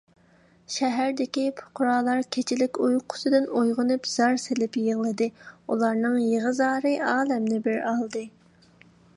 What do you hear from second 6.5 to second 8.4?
زارى ئالەمنى بىر ئالدى.